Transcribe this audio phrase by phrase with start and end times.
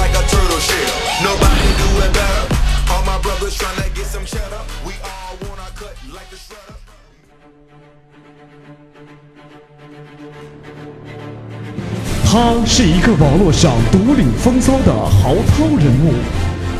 [0.00, 0.96] Like a turtle shell,
[1.28, 2.44] nobody do it better.
[2.90, 4.66] All my brothers trying to get some shit up.
[4.86, 6.80] We all want our cut, like the shirt up.
[12.24, 16.14] 他是一个网络上独领风骚的豪涛人物。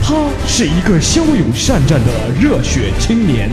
[0.03, 0.14] 他
[0.47, 3.50] 是一个骁勇善战的热血青年。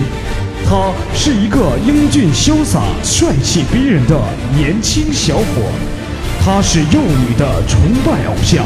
[0.66, 4.18] 他是一个英俊潇洒、帅气逼人的
[4.56, 5.44] 年轻小伙。
[6.40, 8.66] 他是幼女的崇拜偶像。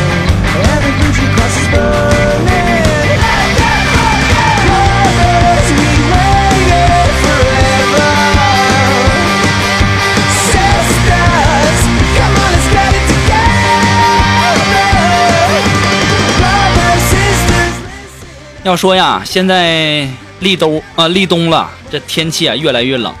[18.63, 20.07] 要说呀，现在
[20.39, 23.11] 立冬啊，立冬了，这天气啊越来越冷，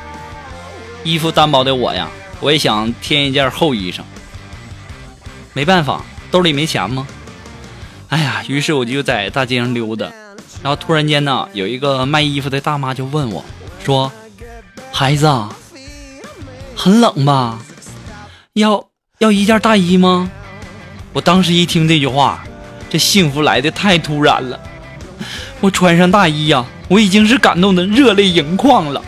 [1.03, 2.07] 衣服单薄的我呀，
[2.39, 4.01] 我也想添一件厚衣裳。
[5.53, 7.07] 没办法，兜里没钱吗？
[8.09, 10.05] 哎呀，于是我就在大街上溜达，
[10.61, 13.43] 然后突然间呢，有一个卖衣服的大妈就问我，
[13.83, 14.11] 说
[14.93, 15.27] ：“孩子，
[16.75, 17.59] 很冷吧？
[18.53, 18.83] 要
[19.17, 20.29] 要一件大衣吗？”
[21.13, 22.43] 我当时一听这句话，
[22.91, 24.59] 这幸福来的太突然了。
[25.61, 29.01] 我穿上大衣呀，我已经是感动的热泪盈眶了。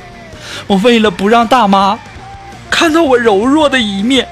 [0.67, 1.97] 我为了不让大妈
[2.69, 4.27] 看到我柔弱的一面，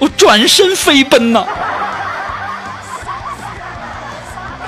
[0.00, 1.46] 我转身飞奔呐。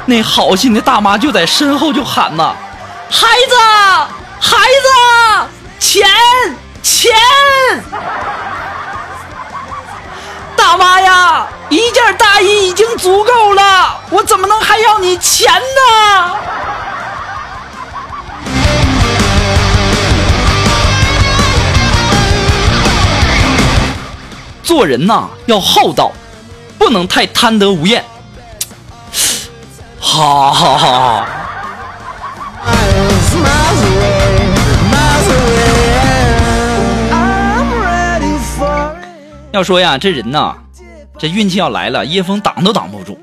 [0.04, 2.54] 那好心的大妈就在身后就喊呐
[3.10, 3.56] ：“孩子，
[4.40, 4.88] 孩子，
[5.80, 6.06] 钱，
[6.80, 7.10] 钱！”
[10.56, 16.36] 大妈呀，一件大衣已经足够了，我怎么能还要你钱呢？
[24.66, 26.10] 做人呐要厚道，
[26.76, 28.04] 不能太贪得无厌。
[30.00, 31.26] 好好好。
[39.52, 40.56] 要说呀，这人呐，
[41.16, 43.16] 这运气要来了，叶枫挡都挡不住。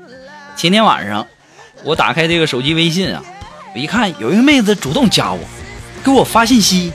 [0.56, 1.26] 前天晚上，
[1.84, 3.22] 我打开这个手机微信啊，
[3.74, 5.38] 我一看有一个妹子主动加我，
[6.02, 6.90] 给我发信息，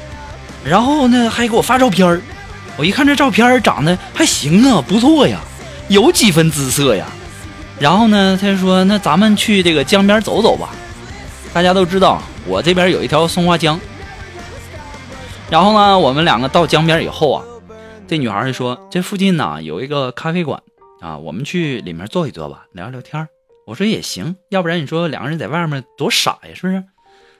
[0.64, 2.20] 然后呢还给我发照片儿
[2.80, 5.42] 我一看这照片长得还行啊，不错呀，
[5.90, 7.06] 有几分姿色呀。
[7.78, 10.70] 然后呢，他就说那咱们去这个江边走走吧。
[11.52, 13.78] 大家都知道我这边有一条松花江。
[15.50, 17.44] 然后呢，我们两个到江边以后啊，
[18.08, 20.62] 这女孩就说这附近呢有一个咖啡馆
[21.02, 23.28] 啊，我们去里面坐一坐吧，聊聊天
[23.68, 26.82] 我说也行，要不然你说两个人在外面多傻呀，是不是？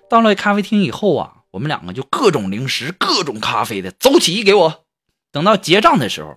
[0.10, 4.84] 到了咖啡厅以后啊，我们两个就各种零食、各种咖啡的，走起给我。
[5.32, 6.36] 等到结账的时候，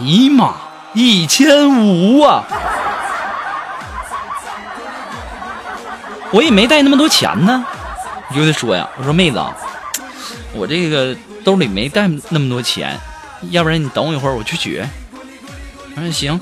[0.00, 0.54] 尼玛
[0.94, 2.44] 一千五啊！
[6.30, 7.62] 我也没带那么多钱呢，
[8.30, 9.54] 我就得说呀，我说妹子啊，
[10.54, 11.14] 我这个
[11.44, 12.98] 兜里没带那么多钱，
[13.50, 14.82] 要不然你等我一会儿，我去取。
[15.94, 16.40] 我说行，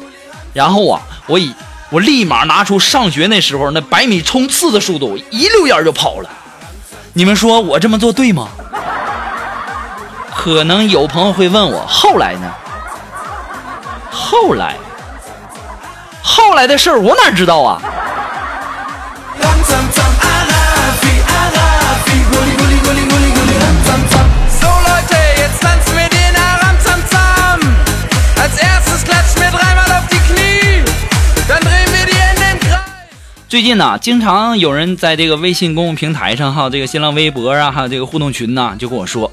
[0.53, 1.53] 然后啊，我以
[1.91, 6.31] 我立马拿出上学那时候那百米冲刺的速度，一溜烟就跑了。
[7.15, 8.49] 你们说我这么做对吗？
[10.45, 12.53] 可能有朋友会问我，后来呢？
[14.11, 14.77] 后来，
[16.23, 17.81] 后来的事儿我哪知道啊？
[33.49, 39.33] 最近呢，经常有人在这个微信公共平台上，还有这个新浪微博啊，还有这个互动群呐，就跟我说，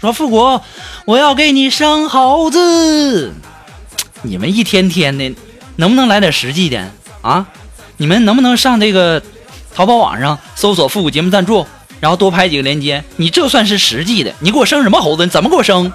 [0.00, 0.62] 说富国，
[1.04, 3.34] 我要给你生猴子。
[4.22, 5.34] 你们一天天的，
[5.76, 6.82] 能不能来点实际的
[7.20, 7.46] 啊？
[7.98, 9.22] 你们能不能上这个
[9.74, 11.66] 淘宝网上搜索复古节目赞助，
[12.00, 13.04] 然后多拍几个链接？
[13.16, 14.32] 你这算是实际的？
[14.40, 15.24] 你给我生什么猴子？
[15.26, 15.92] 你怎么给我生？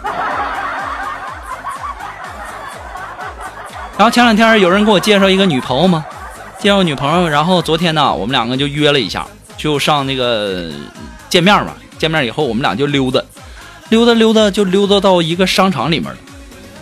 [3.97, 6.05] 然后前两天有人给我介绍一个女朋友吗？
[6.59, 9.25] 介绍女朋友，然后昨天呢，我们两个就约了一下，
[9.57, 10.69] 就上那个
[11.27, 11.73] 见面嘛。
[11.97, 13.21] 见面以后，我们俩就溜达，
[13.95, 16.17] 溜达溜达，就溜达到一个商场里面了。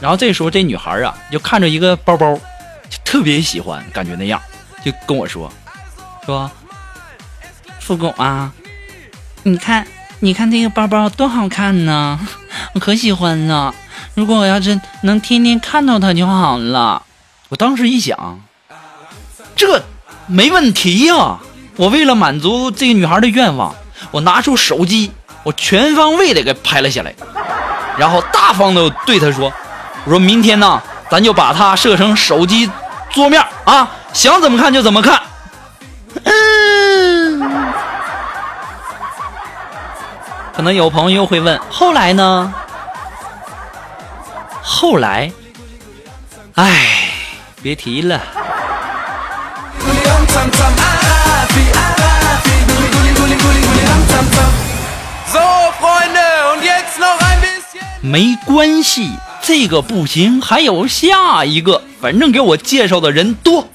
[0.02, 2.34] 然后这时候，这女孩啊，就看着一个包包，
[2.90, 4.42] 就特别喜欢，感觉那样，
[4.84, 5.54] 就跟我说，
[6.26, 6.50] 说，
[7.80, 8.52] 富狗啊，
[9.44, 9.86] 你看，
[10.22, 12.20] 你看这个包包多好看呢，
[12.74, 13.76] 我 可喜欢了。
[14.16, 17.04] 如果我要是能天天看到它就好了。
[17.50, 18.42] 我当时一想。
[19.56, 19.84] 这
[20.26, 21.40] 没问题呀！
[21.76, 23.76] 我为了满足这个女孩的愿望，
[24.10, 25.12] 我拿出手机，
[25.44, 27.14] 我全方位的给拍了下来，
[27.98, 29.52] 然后大方的对他说
[30.06, 32.70] ：“我说明天呢，咱就把它设成手机
[33.12, 35.22] 桌面啊，想怎么看就怎么看。”
[36.24, 37.74] 嗯。
[40.56, 42.54] 可能有朋友会问：后来呢？
[44.62, 45.32] 后来，
[46.56, 47.10] 唉，
[47.62, 48.22] 别提了。
[58.06, 59.12] 没关系，
[59.42, 61.82] 这个不行，还有下一个。
[62.02, 63.70] 反正给我介绍的人多，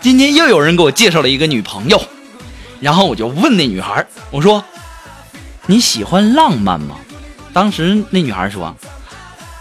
[0.00, 2.02] 今天又有人给我介绍了一个女朋友，
[2.80, 4.64] 然后我就问那女孩，我说
[5.68, 6.96] ：“你喜欢浪漫吗？”
[7.52, 8.74] 当时那女孩说：“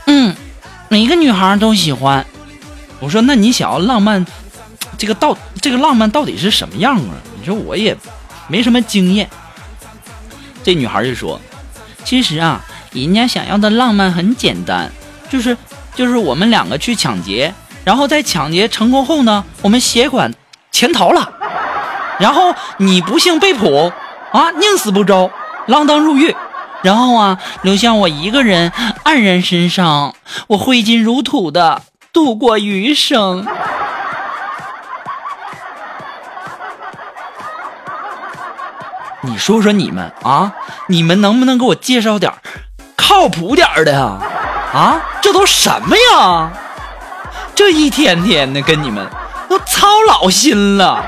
[0.07, 0.33] 嗯，
[0.87, 2.25] 每个女孩都喜欢。”
[3.01, 4.25] 我说：“那你想要浪漫？”
[4.97, 7.15] 这个到这个浪漫到底是什么样啊？
[7.37, 7.97] 你说我也
[8.47, 9.29] 没什么经验。
[10.63, 11.41] 这女孩就说
[12.05, 14.89] ：“其实啊，人家想要的浪漫很简单，
[15.29, 15.55] 就是
[15.95, 17.53] 就是我们两个去抢劫，
[17.83, 20.33] 然后在抢劫成功后呢，我们携款
[20.71, 21.31] 潜逃了，
[22.19, 23.91] 然后你不幸被捕
[24.31, 25.29] 啊，宁死不招，
[25.67, 26.35] 锒铛入狱，
[26.81, 28.71] 然后啊，留下我一个人
[29.03, 30.15] 黯然神伤，
[30.47, 33.45] 我挥金如土的度过余生。
[39.21, 40.53] ”你说说你们啊，
[40.87, 42.31] 你们能不能给我介绍点
[43.19, 44.17] 靠谱点的呀？
[44.73, 46.49] 啊，这都什么呀？
[47.53, 49.05] 这一天天的跟你们
[49.49, 51.03] 都操老心了。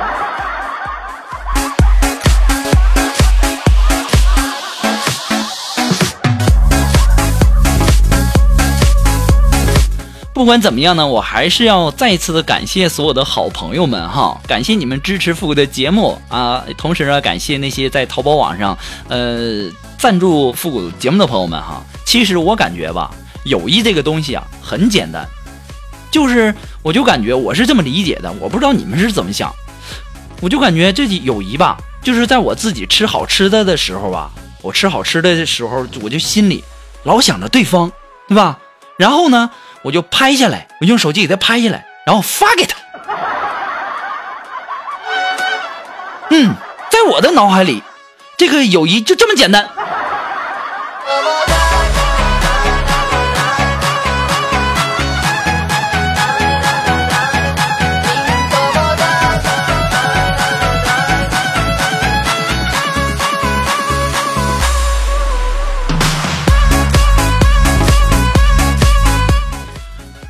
[10.34, 18.78] 不管怎么样呢，我还是要再次的感谢所有的好朋友们哈，感谢你们支持复古的节目啊，同时呢，感谢那些在淘宝网上
[19.08, 21.82] 呃赞助复古节目的朋友们哈。
[22.12, 23.10] 其实我感觉吧，
[23.46, 25.26] 友谊这个东西啊很简单，
[26.12, 26.54] 就是
[26.84, 29.50] 我就感觉我是这么理解的，我不知道你们是怎么想，
[30.42, 34.30] 我就感觉这友谊吧，就是在我自己吃好吃的的时候吧，
[34.62, 36.62] 我吃好吃的的时候，我就心里
[37.04, 37.90] 老想着对方，
[38.28, 38.60] 对吧？
[38.98, 39.50] 然后呢？
[39.84, 42.78] 我就拍下来，我用手机给他拍下来，然后发给他。
[46.30, 46.54] 嗯，
[46.92, 47.82] 在我的脑海里，
[48.38, 49.70] 这个友谊就这么简单。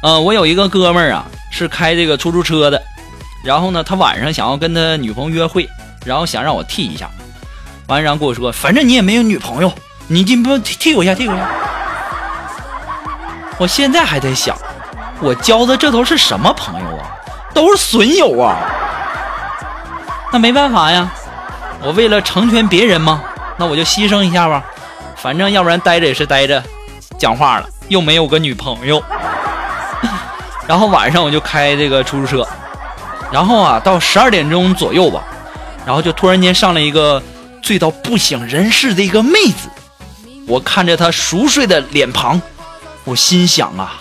[0.02, 2.82] 呃，我有一个哥们儿啊，是开这个出租车的，
[3.44, 5.70] 然后呢，他晚上想要跟他女朋友约会，
[6.04, 7.08] 然后想让我替一下，
[7.86, 9.72] 完然后跟我说，反正你也没有女朋友，
[10.08, 11.50] 你你不替替我一下，替我一下。
[13.60, 14.58] 我现在还在想，
[15.20, 17.06] 我交的这都是什么朋友啊？
[17.54, 18.58] 都是损友啊！
[20.32, 21.12] 那没办法呀，
[21.84, 23.22] 我为了成全别人嘛，
[23.56, 24.64] 那我就牺牲一下吧，
[25.16, 26.64] 反正要不然待着也是待着，
[27.20, 29.04] 讲话了又没有个女朋友。
[30.72, 32.48] 然后晚上我就开这个出租车，
[33.30, 35.22] 然后啊到十二点钟左右吧，
[35.86, 37.22] 然后就突然间上来一个
[37.62, 39.68] 醉到不省人事的一个妹子，
[40.48, 42.42] 我看着她熟睡的脸庞，
[43.04, 43.96] 我心想啊，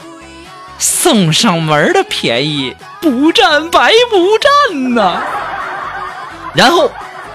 [0.79, 5.21] 送上门的便宜不占白不占呐。
[6.55, 6.89] 然后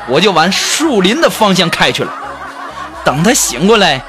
[0.07, 2.13] 我就往树林的方向开去了，
[3.03, 4.01] 等她醒过来，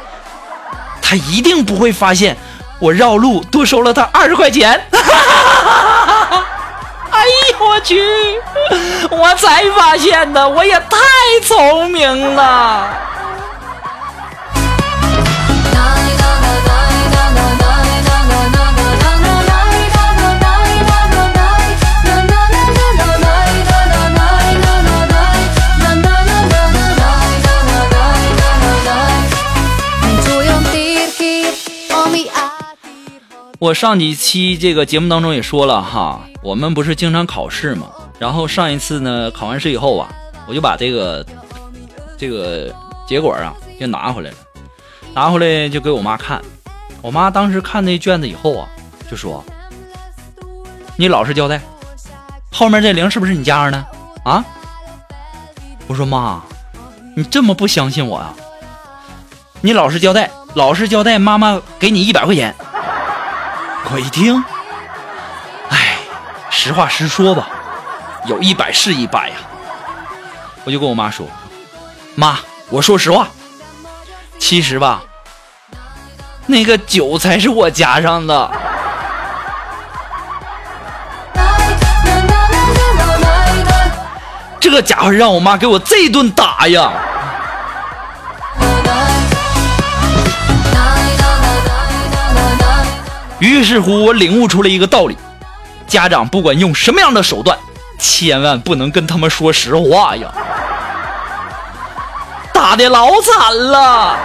[1.03, 2.37] 她一定不会发现。
[2.79, 4.79] 我绕路多收了他二十块钱，
[5.13, 6.45] 哈
[7.11, 7.25] 哎
[7.59, 8.03] 呦我去！
[9.11, 10.97] 我才发现的，我也太
[11.47, 12.89] 聪明了。
[33.67, 37.89] 我上几期这个节目当中也说了哈，我们不是经常考试吗？
[38.17, 40.09] 然后上一次呢，考完试以后啊，
[40.47, 41.27] 我就把这个
[42.17, 42.73] 这个
[43.09, 44.37] 结果啊就拿回来了，
[45.15, 46.41] 拿回来就给我妈看。
[47.03, 48.69] 我妈当时看那卷子以后啊，
[49.11, 49.45] 就说
[50.97, 51.61] ：“你老实交代，
[52.53, 53.85] 后面这零是不是你加上的
[54.23, 54.45] 啊？”
[55.89, 56.41] 我说：“妈，
[57.17, 58.33] 你这么不相信我啊？
[59.61, 62.55] 你老实交代，老实交代，妈妈给你一百块钱。”
[63.89, 64.45] 我一听，
[65.71, 65.97] 哎，
[66.51, 67.49] 实话实说吧，
[68.27, 69.37] 有一百是一百呀。
[70.65, 71.27] 我就跟我妈说
[72.15, 72.39] ：“妈，
[72.69, 73.29] 我说实话，
[74.39, 75.03] 其实吧，
[76.47, 78.51] 那个酒才是我加上的。”
[84.61, 86.93] 这家伙让我妈给我这顿打呀！
[93.39, 95.17] 于是乎，我领悟出了一个道理：
[95.87, 97.57] 家长不管用什么样的手段，
[97.99, 100.33] 千万不能跟他们说实话呀！
[102.53, 104.17] 打的老惨了。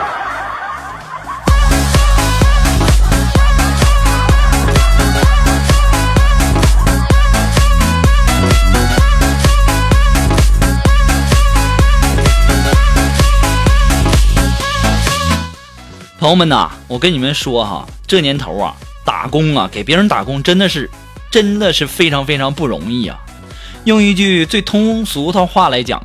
[16.18, 18.74] 朋友们呐，我跟你们说哈，这年头啊。
[19.06, 20.90] 打工啊，给别人打工真的是，
[21.30, 23.18] 真的是非常非常不容易啊。
[23.86, 26.02] 用一句最通俗的话来讲，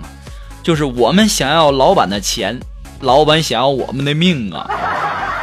[0.63, 2.59] 就是我们想要老板的钱，
[3.01, 4.69] 老板想要我们的命啊。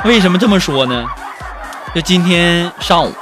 [0.06, 1.06] 为什么这么说呢？
[1.94, 3.14] 就今天上午，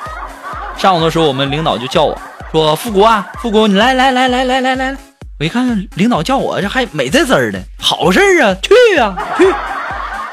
[0.77, 2.17] 上午的时候，我们领导就叫我
[2.51, 4.97] 说：“富国啊，富国，你来来来来来来来。”
[5.39, 9.45] 我一看领导叫我，这还美滋滋的，好事啊，去啊去！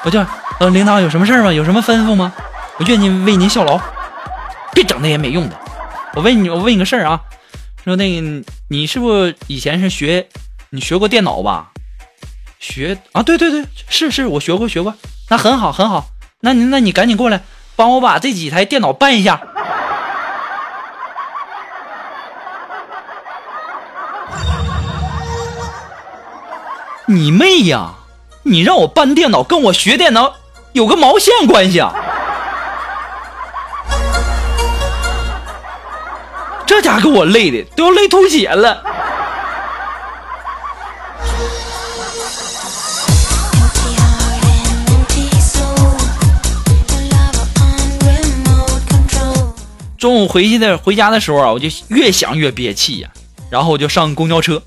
[0.05, 0.25] 我就
[0.61, 1.53] 呃，领导有什么事吗？
[1.53, 2.33] 有什么吩咐吗？
[2.79, 3.81] 我愿意为您效劳，
[4.73, 5.59] 别整那些没用的。
[6.15, 7.21] 我问你，我问你个事儿啊，
[7.85, 10.29] 说那个你是不是以前是学，
[10.71, 11.73] 你学过电脑吧？
[12.61, 14.95] 学啊，对对对，是是，我学过学过。
[15.29, 16.07] 那很好很好，
[16.41, 17.43] 那你那你赶紧过来，
[17.75, 19.41] 帮我把这几台电脑搬一下。
[27.07, 27.95] 你妹呀！
[28.45, 30.35] 你让我搬电脑，跟我学电脑
[30.73, 31.93] 有个毛线关系啊！
[36.81, 38.81] 这家给我累的都要累吐血了。
[49.99, 53.09] 中午回去的回家的时候啊，我就越想越憋气呀。
[53.51, 54.63] 然后我就上公交车，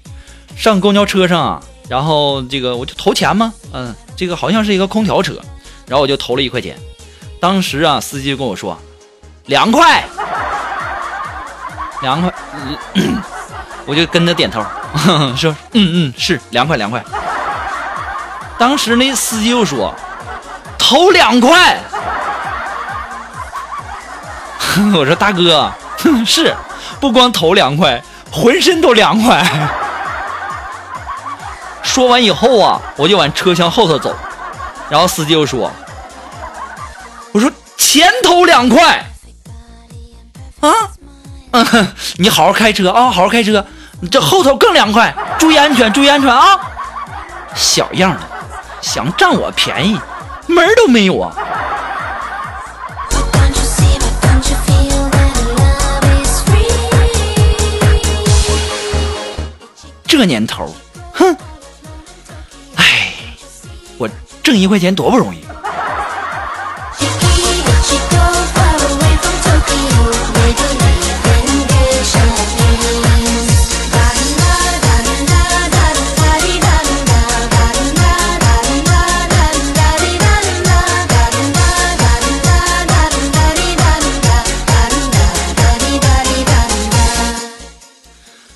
[0.57, 5.39] 上公交车上啊，然后这个我就投钱嘛，嗯，这个好像是一个空调车，
[5.87, 6.77] 然后我就投了一块钱。
[7.39, 8.77] 当时啊，司机跟我说
[9.45, 10.03] 两块。
[12.01, 12.33] 凉快。
[12.93, 13.21] 嗯
[13.87, 14.63] 我就跟着点头，
[15.35, 17.03] 说嗯嗯是凉快凉快。
[18.59, 19.93] 当时那司机又说
[20.77, 21.77] 头两块，
[24.93, 25.71] 我说大哥
[26.25, 26.55] 是
[26.99, 29.43] 不光头凉快，浑身都凉快。
[31.81, 34.15] 说完以后啊，我就往车厢后头走，
[34.89, 35.71] 然后司机又说
[37.33, 39.03] ：“我说前头两块
[40.61, 40.69] 啊，
[41.51, 43.65] 嗯， 你好好开车啊，好好开车，
[44.09, 46.59] 这后头更凉快，注意安全，注意安全啊！
[47.55, 48.21] 小样的，
[48.81, 49.99] 想占我便宜，
[50.47, 51.35] 门儿都没有啊！
[60.07, 60.73] 这年头，
[61.13, 61.35] 哼，
[62.75, 63.13] 哎，
[63.97, 64.07] 我
[64.43, 65.43] 挣一块钱多不容易。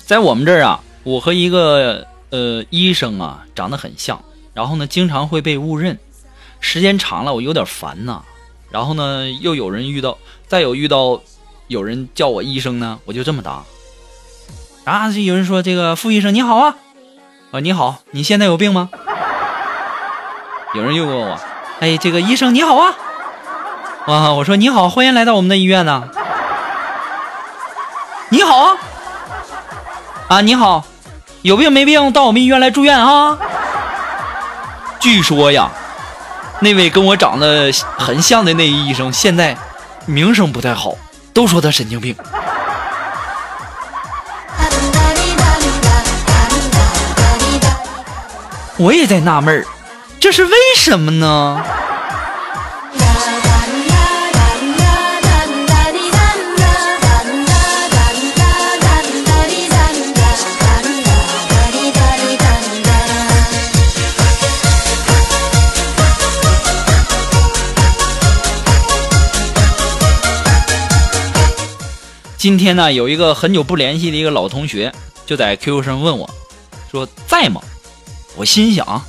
[0.06, 4.22] 在我们这儿啊，我和一个呃医生啊长得很像，
[4.54, 5.98] 然后呢经常会被误认，
[6.60, 8.22] 时间长了我有点烦呐。
[8.70, 11.20] 然后呢又有人遇到，再有遇到
[11.66, 13.64] 有人叫我医生呢，我就这么答。
[14.84, 16.76] 啊，就有人说这个傅医生你好啊，
[17.50, 18.88] 啊你好，你现在有病吗？
[20.74, 21.40] 有人又问我，
[21.80, 22.94] 哎这个医生你好啊，
[24.06, 26.08] 啊我说你好，欢迎来到我们的医院呢。
[28.28, 28.76] 你好啊。
[30.28, 30.84] 啊，你好，
[31.42, 33.38] 有病没病到我们医院来住院啊？
[34.98, 35.70] 据说呀，
[36.58, 39.56] 那位跟我长得很像的那医生，现在
[40.04, 40.94] 名声不太好，
[41.32, 42.16] 都说他神经病。
[48.78, 49.64] 我也在纳闷儿，
[50.18, 51.62] 这是为什么呢？
[72.36, 74.92] 今天呢，有一个很久不联系的一个老同学，
[75.24, 76.28] 就在 QQ 上问我，
[76.90, 77.62] 说在吗？
[78.36, 79.02] 我心想，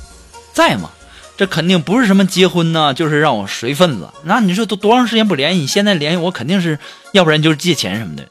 [0.52, 0.90] 在吗？
[1.36, 4.08] 这肯定不是什么结婚呢，就是让我随份子。
[4.24, 5.66] 那你说都多长时间不联系？
[5.66, 6.78] 现在联系我肯定是，
[7.12, 8.26] 要不然就是借钱什么的。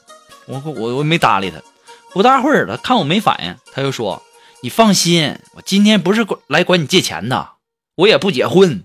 [0.46, 1.58] 我我我没搭理他。
[2.14, 4.24] 不大会儿了，看我没反应，他又说
[4.62, 7.50] ：“你放心，我今天不是来管你借钱的，
[7.96, 8.84] 我也不结婚。”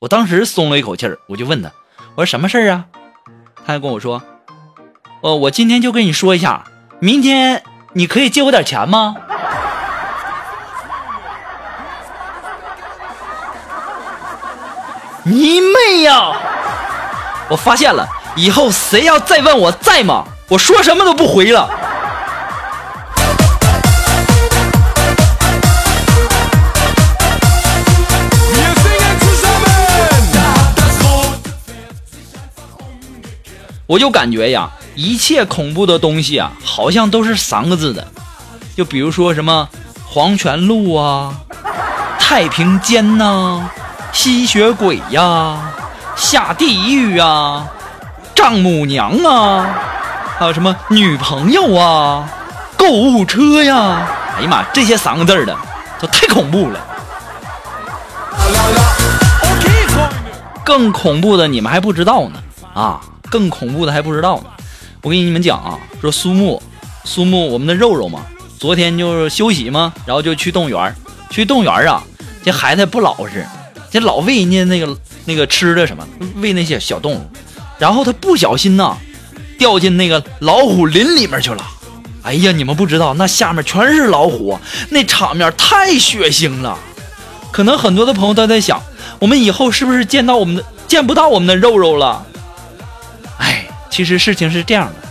[0.00, 1.70] 我当时松了一口气儿，我就问他
[2.16, 2.86] ：“我说什么事儿啊？”
[3.64, 4.22] 他还跟我说
[5.22, 6.64] ：“哦，我今天就跟你说一下，
[6.98, 9.14] 明天你可以借我点钱吗？”
[15.22, 16.32] 你妹呀！
[17.48, 18.04] 我发现了，
[18.34, 21.70] 以后谁要再问我在吗，我说什么都不回了。
[33.86, 38.06] 我就感觉呀，一切恐怖的东西啊，好像都是三个字的，
[38.76, 39.68] 就比如说什么
[40.06, 41.34] 黄泉路啊、
[42.18, 43.68] 太平间呐、
[44.12, 45.72] 吸血鬼呀、
[46.14, 47.66] 下地狱啊、
[48.34, 49.66] 丈母娘啊，
[50.38, 52.28] 还有什么女朋友啊、
[52.76, 55.56] 购物车呀，哎呀妈，这些三个字儿的
[56.00, 56.80] 都太恐怖了。
[60.64, 62.38] 更恐怖的你们还不知道呢
[62.72, 63.00] 啊！
[63.28, 64.44] 更恐怖的还不知道呢。
[65.02, 66.62] 我给你们讲啊，说苏木，
[67.04, 68.24] 苏木我们的肉肉嘛，
[68.56, 70.94] 昨天就是休息嘛，然后就去动物园，
[71.28, 72.00] 去动物园啊，
[72.44, 73.44] 这孩子不老实，
[73.90, 77.20] 这老喂人家那个那个吃的什么，喂那些小动物，
[77.80, 78.96] 然后他不小心呐，
[79.58, 81.66] 掉进那个老虎林里面去了。
[82.22, 84.56] 哎呀，你们不知道，那下面全是老虎，
[84.90, 86.78] 那场面太血腥了。
[87.50, 88.80] 可能很多的朋友都在想，
[89.18, 92.24] 我们以后是不是见到我们的见不到我们的肉肉了？
[93.92, 95.08] 其实事情是这样的，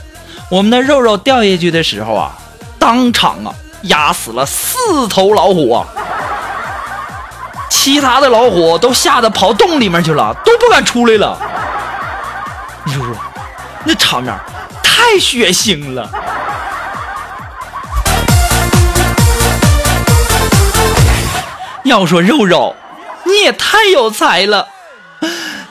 [0.49, 2.31] 我们的肉肉掉下去的时候啊，
[2.79, 5.85] 当场啊压死了四头老虎啊，
[7.69, 11.37] 其他的老虎都吓得跑洞里面去了，都不敢出来了。
[12.83, 13.15] 你说说，
[13.83, 14.35] 那场面
[14.81, 16.09] 太血腥了。
[21.83, 22.75] 要说肉肉，
[23.25, 24.67] 你也太有才了，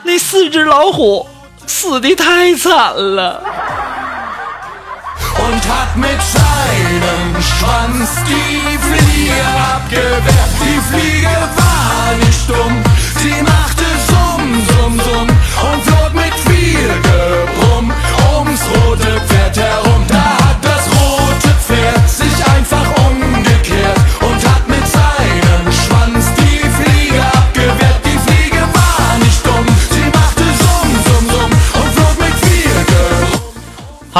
[0.03, 1.27] 那四只老虎
[1.71, 3.41] 死的太惨了。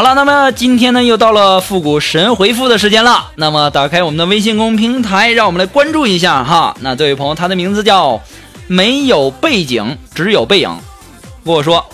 [0.01, 3.29] 好了，那么今天呢又到了复古神回复的时间了。
[3.35, 6.75] 那么打开我们的微信公众平台，让我们来关注一下哈。
[6.79, 8.19] 那这位朋友，他的名字叫
[8.65, 10.75] 没有背景，只有背影，
[11.45, 11.85] 跟我说，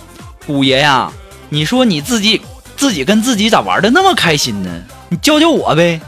[0.46, 1.12] 五爷呀，
[1.50, 2.42] 你说你自己
[2.78, 4.70] 自己跟自己咋玩的那么开心呢？
[5.10, 6.00] 你教教我呗。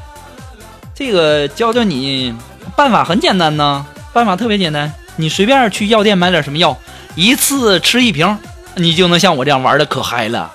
[0.95, 2.33] 这个教教你，
[2.77, 6.77] 办法很简单呐，办法特别简单，你随便去药店买点什么药，
[7.15, 8.37] 一次吃一瓶，
[8.75, 10.49] 你就能像我这样玩的可嗨了。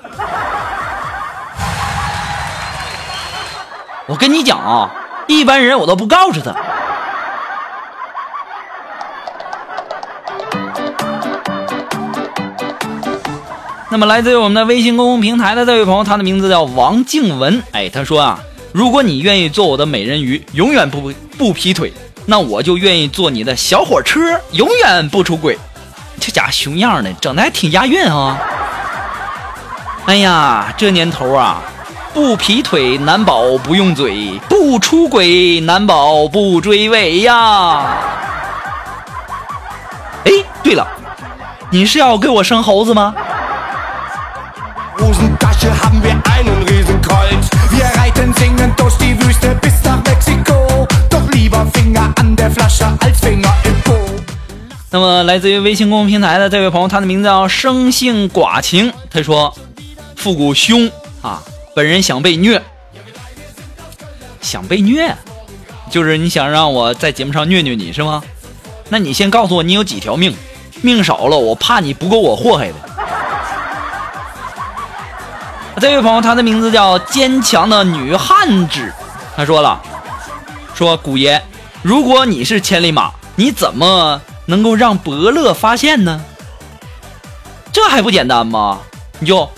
[4.06, 4.90] 我跟你讲啊，
[5.26, 6.54] 一般人我都不告诉他。
[13.88, 17.62] 那么来自于我们的微信公众平台的这位朋友，他的名字叫王静文。
[17.72, 18.40] 哎，他说啊，
[18.72, 21.92] 如果你愿意做我的美人鱼，永远不不劈腿，
[22.26, 25.56] 那我就愿意做你的小火车，永远不出轨。
[26.20, 28.38] 这家伙熊样的，整的还挺押韵啊。
[30.06, 31.62] 哎呀，这年头啊，
[32.14, 37.22] 不劈腿，难保不用嘴；不出轨，难保不追尾。
[37.22, 37.84] 呀，
[40.24, 40.30] 哎，
[40.62, 40.86] 对了，
[41.70, 43.12] 你是要给我生猴子吗？
[54.90, 59.52] 那么来自于微信公众平台的这位朋友，他的名字叫生性寡情，他说
[60.14, 60.88] 复古凶
[61.20, 61.42] 啊。
[61.74, 62.62] 本人想被虐，
[64.40, 65.12] 想被虐，
[65.90, 68.22] 就是你想让我在节目上虐虐你是吗？
[68.88, 70.36] 那你先告诉我你有几条命，
[70.82, 72.74] 命少了我怕你不够我祸害的。
[75.80, 78.92] ”这位朋友，他的名字叫坚强的女汉子。
[79.36, 79.82] 他说了
[80.76, 81.42] ：“说古爷，
[81.82, 86.24] 如果你是千里马，你怎么能够让伯乐发现呢？
[87.72, 88.78] 这还不简单吗？
[89.18, 89.50] 你就！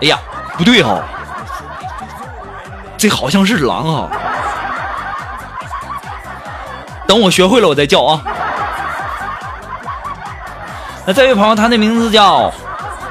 [0.00, 0.18] 哎呀，
[0.58, 1.00] 不对哈、
[2.98, 4.10] 这好像是狼啊。
[7.06, 8.20] 等我学会了，我再叫啊。
[11.06, 12.52] 那这位朋友，他的名字叫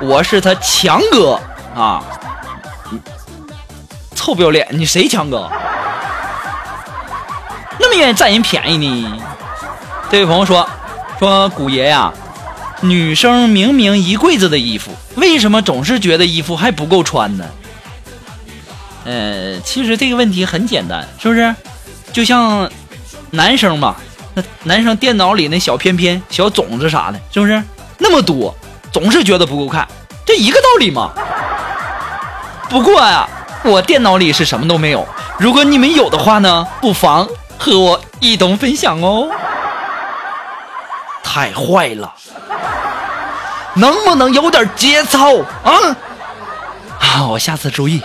[0.02, 1.40] 我是他强哥
[1.76, 2.04] 啊，
[4.14, 5.50] 臭不要脸，你谁强哥？
[7.96, 9.22] 愿意占人便宜呢？
[10.10, 10.68] 这位朋友说
[11.20, 12.12] 说古爷呀，
[12.82, 17.46] 女生明明一柜子的衣服，为什么总是觉得衣服还不够穿呢？
[19.06, 21.54] 呃，其实这个问题很简单，是不是？
[22.12, 22.70] 就像
[23.32, 23.96] 男生嘛，
[24.34, 27.62] 那男生电脑里那小片片、小种子啥的，是不是
[27.98, 28.56] 那么多，
[28.92, 29.88] 总是觉得不够看，
[30.26, 31.12] 这一个道理嘛。
[32.70, 33.28] 不过呀、
[33.64, 37.28] 我电脑里是什么都没有，如果你们有的话呢，不妨
[37.64, 39.30] 和我一同分享哦。
[41.24, 42.14] 太坏了，
[43.76, 45.72] 能不能有点节操啊？
[47.00, 48.04] 啊，我下次注意。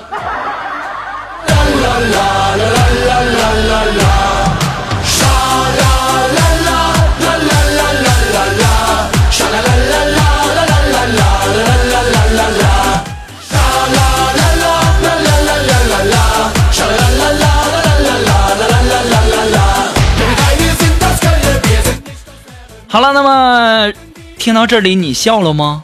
[22.90, 23.92] 好了，那么
[24.38, 25.82] 听到这里你笑了吗？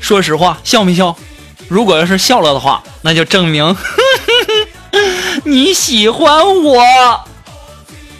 [0.00, 1.16] 说实话，笑没笑？
[1.68, 3.76] 如果要是笑了的话，那就证明
[5.44, 6.84] 你喜欢我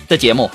[0.08, 0.50] 的节目。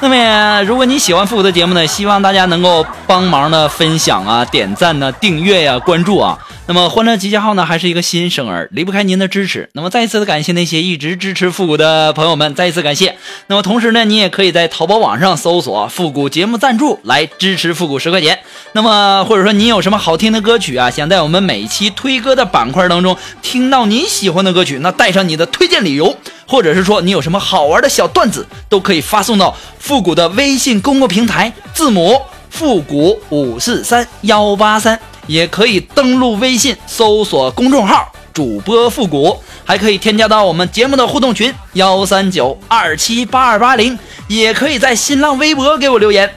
[0.00, 6.36] 那么，如果你喜欢复古的节目呢，希望大家能够帮忙的分享啊、点赞呢、订阅呀、关注啊。
[6.66, 9.68] 那么，欢乐集结号呢还是一个新生儿，离不开您的支持。
[9.74, 13.18] 那么，再一次的感谢那些一直支持复古的朋友们，再一次感谢。
[13.48, 18.38] 那么，同时呢，你也可以在淘宝网上搜索“复古节目赞助”来支持复古十块钱。
[18.72, 46.34] 那么，或者说你有什么好听的歌曲啊，想在我们每期推歌的板块当中听到你喜欢的歌曲，那带上你的推荐理由，或者是说你有什么好玩的小段子，都可以发送到复古的微信公共平台，字母复古五四三幺八三，也可以登录微信搜索公众号主播复古，还可以添加到我们节目的互动群幺三九二七八二八零，也可以在新浪微博给我留言。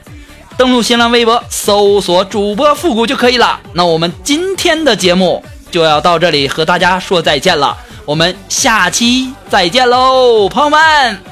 [0.56, 3.60] 登录新浪微博搜索主播复古就可以了。
[3.74, 11.22] 那我们今天的节目就要到这里和大家说再见了，我们下期再见喽，朋友们！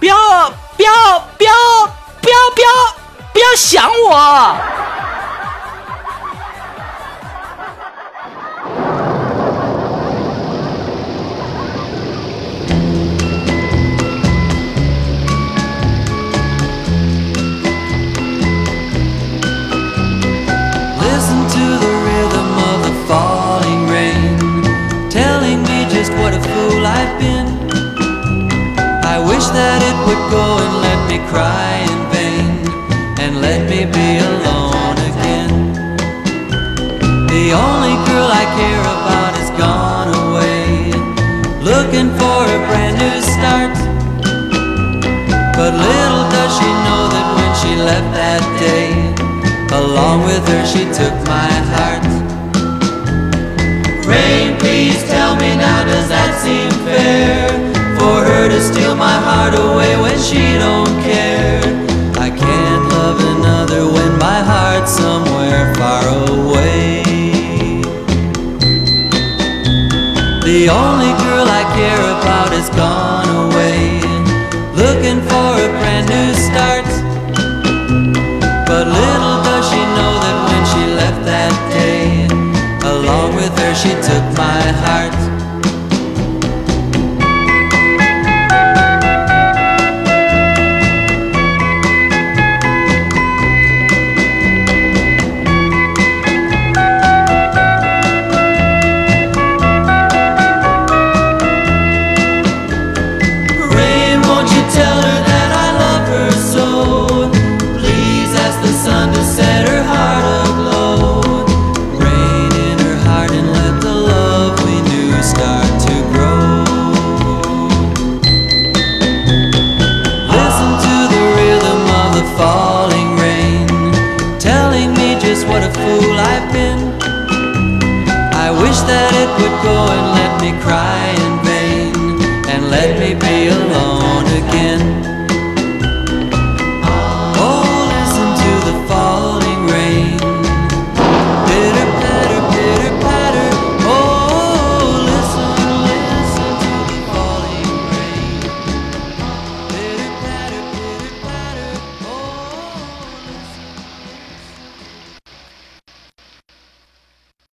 [0.00, 0.16] 不要
[0.76, 1.52] 不要不要
[2.20, 2.68] 不要不要
[3.32, 4.56] 不要想我！
[45.78, 49.18] Little does she know that when she left that day,
[49.70, 52.02] Along with her she took my heart.
[54.08, 57.46] Rain, please tell me now does that seem fair
[58.00, 61.60] For her to steal my heart away when she don't care?
[62.16, 67.04] I can't love another when my heart's somewhere far away.
[70.48, 71.07] The only
[76.50, 77.08] brand new start
[78.66, 82.26] but little does she know that when she left that day,
[82.86, 85.27] along with her she took my heart.